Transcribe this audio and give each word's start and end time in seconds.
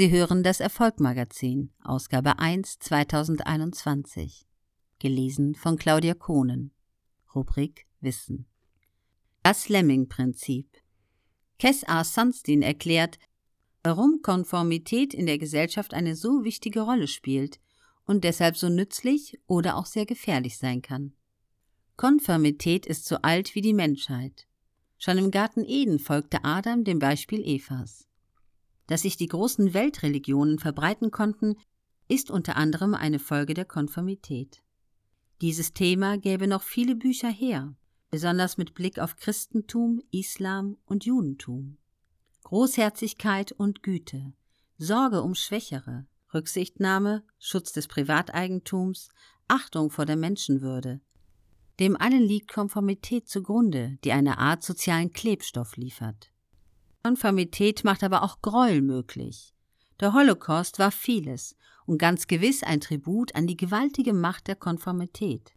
Sie 0.00 0.10
hören 0.10 0.42
das 0.42 0.60
Erfolgmagazin, 0.60 1.74
Ausgabe 1.84 2.38
1 2.38 2.78
2021. 2.78 4.46
Gelesen 4.98 5.54
von 5.54 5.76
Claudia 5.76 6.14
Kohnen. 6.14 6.72
Rubrik 7.34 7.84
Wissen. 8.00 8.46
Das 9.42 9.68
Lemming-Prinzip. 9.68 10.74
Kes 11.58 11.86
A. 11.86 12.02
Sunstein 12.02 12.62
erklärt, 12.62 13.18
warum 13.82 14.22
Konformität 14.22 15.12
in 15.12 15.26
der 15.26 15.36
Gesellschaft 15.36 15.92
eine 15.92 16.16
so 16.16 16.44
wichtige 16.44 16.80
Rolle 16.80 17.06
spielt 17.06 17.60
und 18.06 18.24
deshalb 18.24 18.56
so 18.56 18.70
nützlich 18.70 19.38
oder 19.46 19.76
auch 19.76 19.84
sehr 19.84 20.06
gefährlich 20.06 20.56
sein 20.56 20.80
kann. 20.80 21.12
Konformität 21.98 22.86
ist 22.86 23.04
so 23.04 23.16
alt 23.16 23.54
wie 23.54 23.60
die 23.60 23.74
Menschheit. 23.74 24.46
Schon 24.96 25.18
im 25.18 25.30
Garten 25.30 25.62
Eden 25.62 25.98
folgte 25.98 26.42
Adam 26.42 26.84
dem 26.84 27.00
Beispiel 27.00 27.46
Evas. 27.46 28.06
Dass 28.90 29.02
sich 29.02 29.16
die 29.16 29.28
großen 29.28 29.72
Weltreligionen 29.72 30.58
verbreiten 30.58 31.12
konnten, 31.12 31.54
ist 32.08 32.28
unter 32.28 32.56
anderem 32.56 32.96
eine 32.96 33.20
Folge 33.20 33.54
der 33.54 33.64
Konformität. 33.64 34.64
Dieses 35.40 35.72
Thema 35.72 36.18
gäbe 36.18 36.48
noch 36.48 36.62
viele 36.62 36.96
Bücher 36.96 37.30
her, 37.30 37.76
besonders 38.10 38.58
mit 38.58 38.74
Blick 38.74 38.98
auf 38.98 39.14
Christentum, 39.14 40.02
Islam 40.10 40.76
und 40.86 41.04
Judentum. 41.04 41.78
Großherzigkeit 42.42 43.52
und 43.52 43.84
Güte, 43.84 44.32
Sorge 44.76 45.22
um 45.22 45.36
Schwächere, 45.36 46.08
Rücksichtnahme, 46.34 47.22
Schutz 47.38 47.70
des 47.70 47.86
Privateigentums, 47.86 49.08
Achtung 49.46 49.90
vor 49.90 50.04
der 50.04 50.16
Menschenwürde. 50.16 51.00
Dem 51.78 51.96
allen 51.96 52.24
liegt 52.24 52.52
Konformität 52.52 53.28
zugrunde, 53.28 53.98
die 54.02 54.10
eine 54.10 54.38
Art 54.38 54.64
sozialen 54.64 55.12
Klebstoff 55.12 55.76
liefert. 55.76 56.32
Konformität 57.02 57.84
macht 57.84 58.04
aber 58.04 58.22
auch 58.22 58.42
Gräuel 58.42 58.82
möglich. 58.82 59.54
Der 60.00 60.12
Holocaust 60.12 60.78
war 60.78 60.90
vieles 60.90 61.56
und 61.86 61.98
ganz 61.98 62.26
gewiss 62.26 62.62
ein 62.62 62.80
Tribut 62.80 63.34
an 63.34 63.46
die 63.46 63.56
gewaltige 63.56 64.12
Macht 64.12 64.48
der 64.48 64.56
Konformität. 64.56 65.52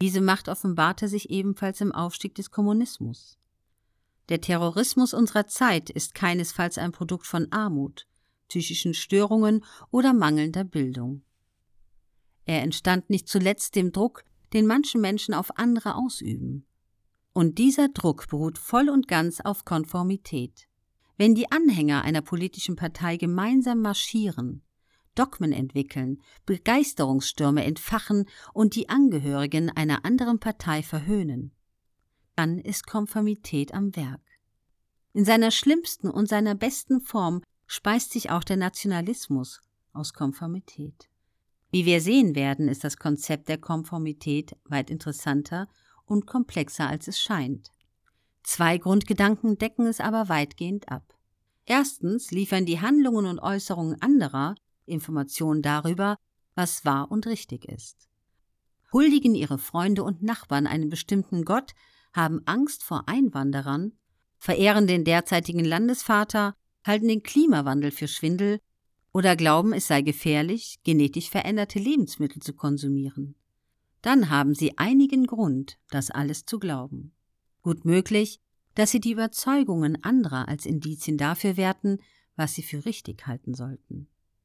Diese 0.00 0.20
Macht 0.20 0.48
offenbarte 0.48 1.08
sich 1.08 1.30
ebenfalls 1.30 1.80
im 1.80 1.92
Aufstieg 1.92 2.34
des 2.34 2.50
Kommunismus. 2.50 3.38
Der 4.28 4.40
Terrorismus 4.40 5.12
unserer 5.12 5.46
Zeit 5.46 5.90
ist 5.90 6.14
keinesfalls 6.14 6.78
ein 6.78 6.92
Produkt 6.92 7.26
von 7.26 7.50
Armut, 7.50 8.06
psychischen 8.48 8.94
Störungen 8.94 9.64
oder 9.90 10.12
mangelnder 10.12 10.64
Bildung. 10.64 11.22
Er 12.46 12.62
entstand 12.62 13.10
nicht 13.10 13.28
zuletzt 13.28 13.76
dem 13.76 13.92
Druck, 13.92 14.24
den 14.52 14.66
manche 14.66 14.98
Menschen 14.98 15.34
auf 15.34 15.56
andere 15.58 15.96
ausüben. 15.96 16.64
Und 17.40 17.56
dieser 17.56 17.88
Druck 17.88 18.28
beruht 18.28 18.58
voll 18.58 18.90
und 18.90 19.08
ganz 19.08 19.40
auf 19.40 19.64
Konformität. 19.64 20.68
Wenn 21.16 21.34
die 21.34 21.50
Anhänger 21.50 22.02
einer 22.02 22.20
politischen 22.20 22.76
Partei 22.76 23.16
gemeinsam 23.16 23.80
marschieren, 23.80 24.60
Dogmen 25.14 25.50
entwickeln, 25.50 26.20
Begeisterungsstürme 26.44 27.64
entfachen 27.64 28.26
und 28.52 28.74
die 28.74 28.90
Angehörigen 28.90 29.70
einer 29.70 30.04
anderen 30.04 30.38
Partei 30.38 30.82
verhöhnen, 30.82 31.52
dann 32.36 32.58
ist 32.58 32.86
Konformität 32.86 33.72
am 33.72 33.96
Werk. 33.96 34.20
In 35.14 35.24
seiner 35.24 35.50
schlimmsten 35.50 36.10
und 36.10 36.28
seiner 36.28 36.54
besten 36.54 37.00
Form 37.00 37.40
speist 37.66 38.12
sich 38.12 38.28
auch 38.28 38.44
der 38.44 38.58
Nationalismus 38.58 39.62
aus 39.94 40.12
Konformität. 40.12 41.08
Wie 41.70 41.86
wir 41.86 42.02
sehen 42.02 42.34
werden, 42.34 42.68
ist 42.68 42.84
das 42.84 42.98
Konzept 42.98 43.48
der 43.48 43.56
Konformität 43.56 44.58
weit 44.64 44.90
interessanter 44.90 45.68
und 46.10 46.26
komplexer 46.26 46.88
als 46.88 47.08
es 47.08 47.20
scheint. 47.20 47.70
Zwei 48.42 48.78
Grundgedanken 48.78 49.58
decken 49.58 49.86
es 49.86 50.00
aber 50.00 50.28
weitgehend 50.28 50.90
ab. 50.90 51.16
Erstens 51.66 52.30
liefern 52.30 52.66
die 52.66 52.80
Handlungen 52.80 53.26
und 53.26 53.38
Äußerungen 53.38 54.00
anderer 54.02 54.56
Informationen 54.86 55.62
darüber, 55.62 56.16
was 56.54 56.84
wahr 56.84 57.10
und 57.10 57.26
richtig 57.26 57.64
ist. 57.66 58.08
Huldigen 58.92 59.36
ihre 59.36 59.58
Freunde 59.58 60.02
und 60.02 60.22
Nachbarn 60.22 60.66
einem 60.66 60.88
bestimmten 60.88 61.44
Gott, 61.44 61.72
haben 62.12 62.42
Angst 62.46 62.82
vor 62.82 63.04
Einwanderern, 63.06 63.92
verehren 64.38 64.88
den 64.88 65.04
derzeitigen 65.04 65.64
Landesvater, 65.64 66.56
halten 66.84 67.06
den 67.06 67.22
Klimawandel 67.22 67.92
für 67.92 68.08
Schwindel 68.08 68.58
oder 69.12 69.36
glauben, 69.36 69.72
es 69.72 69.86
sei 69.86 70.02
gefährlich, 70.02 70.80
genetisch 70.82 71.30
veränderte 71.30 71.78
Lebensmittel 71.78 72.42
zu 72.42 72.54
konsumieren 72.54 73.36
dann 74.02 74.30
haben 74.30 74.54
Sie 74.54 74.78
einigen 74.78 75.26
Grund, 75.26 75.78
das 75.90 76.10
alles 76.10 76.46
zu 76.46 76.58
glauben. 76.58 77.12
Gut 77.62 77.84
möglich, 77.84 78.40
dass 78.74 78.90
Sie 78.90 79.00
die 79.00 79.12
Überzeugungen 79.12 80.02
anderer 80.02 80.48
als 80.48 80.66
Indizien 80.66 81.18
dafür 81.18 81.56
werten, 81.56 81.98
was 82.36 82.54
Sie 82.54 82.62
für 82.62 82.84
richtig 82.84 83.26
halten 83.26 83.54
sollten. 83.54 84.08